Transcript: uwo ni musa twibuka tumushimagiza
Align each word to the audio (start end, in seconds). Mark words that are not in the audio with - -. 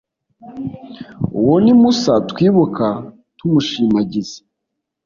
uwo 1.39 1.55
ni 1.63 1.73
musa 1.81 2.13
twibuka 2.29 2.87
tumushimagiza 3.37 4.37